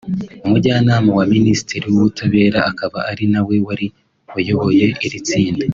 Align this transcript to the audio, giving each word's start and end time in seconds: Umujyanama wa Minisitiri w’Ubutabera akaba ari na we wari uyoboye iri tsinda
Umujyanama 0.45 1.09
wa 1.17 1.25
Minisitiri 1.33 1.85
w’Ubutabera 1.89 2.59
akaba 2.69 2.97
ari 3.11 3.25
na 3.31 3.41
we 3.47 3.55
wari 3.67 3.87
uyoboye 4.37 4.85
iri 5.07 5.19
tsinda 5.27 5.65